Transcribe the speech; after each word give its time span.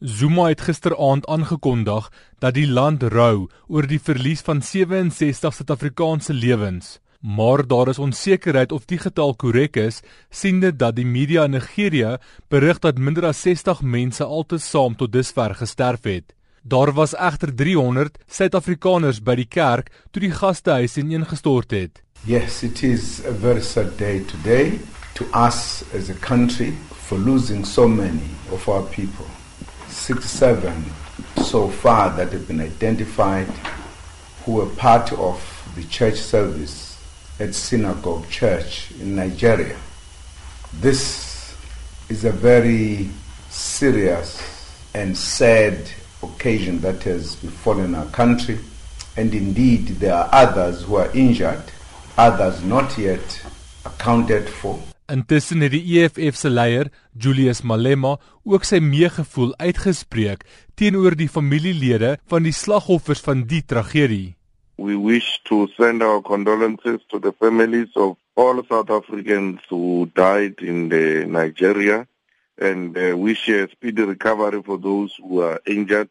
Zuma 0.00 0.44
het 0.48 0.60
gisteraand 0.60 1.26
aangekondig 1.26 2.04
dat 2.38 2.54
die 2.54 2.68
land 2.70 3.02
rou 3.02 3.48
oor 3.66 3.86
die 3.90 3.98
verlies 3.98 4.44
van 4.46 4.60
67 4.62 5.54
Suid-Afrikaanse 5.54 6.32
lewens. 6.32 7.00
Maar 7.20 7.66
daar 7.66 7.88
is 7.88 7.98
onsekerheid 7.98 8.72
of 8.72 8.84
die 8.84 8.98
getal 8.98 9.34
korrek 9.34 9.76
is, 9.76 10.00
siende 10.30 10.70
dat 10.76 10.94
die 10.96 11.06
media 11.06 11.44
in 11.44 11.50
Nigerië 11.50 12.16
berig 12.48 12.78
dat 12.78 12.98
minder 12.98 13.26
as 13.26 13.40
60 13.42 13.82
mense 13.82 14.24
altesaam 14.24 14.94
tot 14.96 15.12
dusver 15.12 15.54
gesterf 15.54 16.06
het. 16.06 16.34
Daar 16.62 16.92
was 16.92 17.16
egter 17.16 17.54
300 17.54 18.18
Suid-Afrikaners 18.26 19.18
by 19.22 19.34
die 19.34 19.48
kerk 19.50 19.90
toe 20.12 20.22
die 20.22 20.30
gastehuis 20.30 20.94
ineengestort 20.96 21.74
het. 21.74 22.02
Yes, 22.22 22.62
it 22.62 22.82
is 22.82 23.26
a 23.26 23.34
very 23.34 23.62
sad 23.62 23.98
day 23.98 24.22
today 24.30 24.78
to 25.14 25.26
us 25.34 25.82
as 25.90 26.08
a 26.08 26.18
country 26.20 26.72
for 26.94 27.18
losing 27.18 27.66
so 27.66 27.88
many 27.88 28.30
of 28.52 28.68
our 28.68 28.86
people. 28.94 29.26
67 29.88 30.84
so 31.42 31.68
far 31.68 32.10
that 32.16 32.32
have 32.32 32.46
been 32.46 32.60
identified 32.60 33.48
who 34.44 34.52
were 34.52 34.66
part 34.66 35.12
of 35.12 35.72
the 35.76 35.84
church 35.84 36.16
service 36.16 37.02
at 37.40 37.54
Synagogue 37.54 38.28
Church 38.28 38.90
in 39.00 39.16
Nigeria. 39.16 39.76
This 40.74 41.54
is 42.08 42.24
a 42.24 42.32
very 42.32 43.10
serious 43.50 44.42
and 44.94 45.16
sad 45.16 45.90
occasion 46.22 46.80
that 46.80 47.02
has 47.04 47.36
befallen 47.36 47.94
our 47.94 48.06
country, 48.06 48.58
and 49.16 49.34
indeed 49.34 49.86
there 50.00 50.14
are 50.14 50.28
others 50.32 50.82
who 50.82 50.96
are 50.96 51.10
injured, 51.12 51.62
others 52.16 52.62
not 52.62 52.96
yet 52.98 53.42
accounted 53.84 54.48
for. 54.48 54.80
Intussen 55.08 55.62
het 55.64 55.72
die 55.72 56.02
EFF 56.02 56.36
se 56.36 56.50
leier, 56.52 56.90
Julius 57.16 57.62
Malema, 57.64 58.18
ook 58.44 58.66
sy 58.68 58.76
meegevoel 58.84 59.54
uitgespreek 59.56 60.42
teenoor 60.76 61.16
die 61.16 61.30
familielede 61.32 62.18
van 62.28 62.44
die 62.44 62.52
slagoffers 62.52 63.22
van 63.24 63.46
die 63.48 63.62
tragedie. 63.64 64.36
We 64.76 64.98
wish 65.00 65.40
to 65.48 65.64
send 65.78 66.04
our 66.04 66.20
condolences 66.20 67.00
to 67.08 67.18
the 67.24 67.32
families 67.40 67.96
of 67.96 68.18
all 68.36 68.60
South 68.68 68.90
Africans 68.90 69.64
who 69.70 70.10
died 70.14 70.60
in 70.60 70.90
the 70.92 71.24
Nigeria 71.26 72.06
and 72.60 72.96
uh, 72.96 73.16
wish 73.16 73.48
a 73.48 73.66
speedy 73.72 74.02
recovery 74.02 74.60
for 74.62 74.76
those 74.76 75.16
who 75.16 75.40
are 75.40 75.58
injured. 75.64 76.10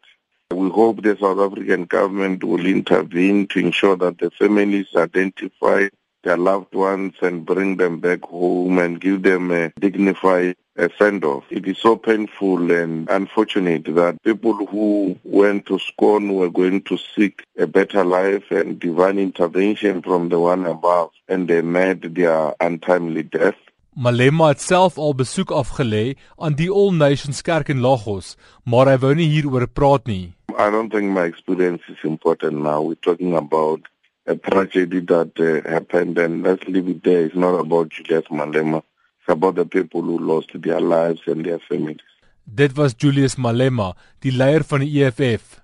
We 0.50 0.70
hope 0.70 1.02
the 1.02 1.16
South 1.20 1.38
African 1.38 1.84
government 1.84 2.42
will 2.42 2.66
intervene 2.66 3.46
to 3.48 3.60
ensure 3.60 3.96
that 3.96 4.18
the 4.18 4.30
families 4.32 4.88
identify 4.96 5.86
their 6.28 6.36
loved 6.36 6.74
ones 6.74 7.14
and 7.22 7.46
bring 7.46 7.78
them 7.78 8.00
back 8.00 8.22
home 8.22 8.78
and 8.78 9.00
give 9.00 9.22
them 9.22 9.50
a 9.50 9.72
dignified 9.80 10.56
a 10.76 10.88
send 10.98 11.24
off. 11.24 11.44
It 11.50 11.66
is 11.66 11.78
so 11.78 11.96
painful 11.96 12.70
and 12.70 13.08
unfortunate 13.08 13.84
that 14.00 14.22
people 14.22 14.54
who 14.66 15.18
went 15.24 15.64
to 15.66 15.78
school 15.78 16.20
were 16.38 16.50
going 16.50 16.82
to 16.82 16.98
seek 17.14 17.44
a 17.58 17.66
better 17.66 18.04
life 18.04 18.50
and 18.50 18.78
divine 18.78 19.18
intervention 19.18 20.02
from 20.02 20.28
the 20.28 20.38
one 20.38 20.66
above 20.66 21.10
and 21.28 21.48
they 21.48 21.62
met 21.62 22.14
their 22.14 22.54
untimely 22.60 23.22
death. 23.22 23.58
Malema 23.96 24.52
het 24.52 24.60
self 24.60 24.98
al 24.98 25.14
besoek 25.18 25.50
afgelê 25.50 26.14
aan 26.36 26.54
die 26.54 26.70
All 26.70 26.92
Nations 26.94 27.40
Kerk 27.42 27.72
in 27.72 27.80
Lagos, 27.82 28.36
maar 28.62 28.86
hy 28.92 28.98
wou 29.02 29.14
nie 29.18 29.26
hieroor 29.32 29.66
praat 29.66 30.06
nie. 30.06 30.34
I 30.54 30.70
don't 30.70 30.92
think 30.92 31.10
my 31.10 31.24
experience 31.26 31.82
is 31.88 32.04
important 32.04 32.62
now. 32.62 32.82
We're 32.82 33.06
talking 33.08 33.34
about 33.34 33.88
a 34.28 34.36
tragedy 34.36 35.00
that 35.00 35.32
uh, 35.40 35.68
happened 35.68 36.18
and 36.18 36.42
let's 36.42 36.64
leave 36.68 36.88
it 36.88 37.02
there. 37.02 37.24
It's 37.24 37.34
not 37.34 37.58
about 37.58 37.90
Julius 37.90 38.28
Malema. 38.30 38.82
It's 39.20 39.28
about 39.28 39.54
the 39.56 39.64
people 39.64 40.02
who 40.02 40.18
lost 40.18 40.50
their 40.54 40.80
lives 40.80 41.22
and 41.26 41.44
their 41.44 41.58
families. 41.68 42.04
Dit 42.44 42.76
was 42.76 42.94
Julius 42.96 43.36
Malema, 43.36 43.94
die 44.24 44.32
leier 44.32 44.64
van 44.64 44.80
die 44.84 45.02
EFF. 45.02 45.58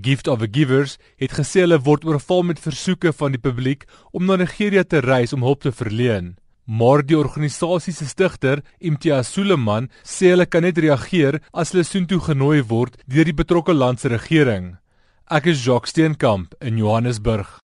Gift 0.00 0.28
of 0.28 0.40
the 0.40 0.48
Givers 0.50 0.96
het 1.20 1.34
gesê 1.36 1.62
hulle 1.64 1.78
word 1.84 2.06
oorval 2.08 2.42
met 2.48 2.62
versoeke 2.62 3.12
van 3.12 3.34
die 3.36 3.40
publiek 3.40 3.84
om 4.12 4.24
na 4.26 4.38
Nigerië 4.40 4.84
te 4.88 5.02
reis 5.04 5.36
om 5.36 5.44
hulp 5.46 5.62
te 5.62 5.72
verleen. 5.72 6.34
Maar 6.64 7.04
die 7.04 7.18
organisasie 7.18 7.92
se 7.92 8.08
stigter, 8.08 8.62
Imtiaz 8.80 9.34
Suleman, 9.34 9.90
sê 10.02 10.32
hulle 10.32 10.48
kan 10.48 10.64
net 10.64 10.80
reageer 10.80 11.42
as 11.52 11.74
hulle 11.74 11.84
soontoe 11.84 12.22
genooi 12.30 12.64
word 12.72 12.96
deur 13.04 13.28
die 13.28 13.36
betrokke 13.36 13.76
land 13.76 14.00
se 14.00 14.08
regering. 14.08 14.72
Ek 15.30 15.46
is 15.52 15.62
Jacques 15.64 15.92
Steenkamp 15.92 16.56
in 16.64 16.80
Johannesburg. 16.80 17.60